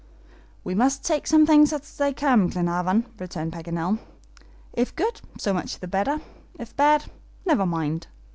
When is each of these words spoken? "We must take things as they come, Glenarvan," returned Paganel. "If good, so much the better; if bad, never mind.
"We 0.63 0.73
must 0.73 1.05
take 1.05 1.27
things 1.27 1.71
as 1.71 1.95
they 1.95 2.11
come, 2.11 2.47
Glenarvan," 2.49 3.05
returned 3.19 3.53
Paganel. 3.53 3.99
"If 4.73 4.95
good, 4.95 5.21
so 5.37 5.53
much 5.53 5.77
the 5.79 5.87
better; 5.87 6.19
if 6.57 6.75
bad, 6.75 7.05
never 7.45 7.67
mind. 7.67 8.07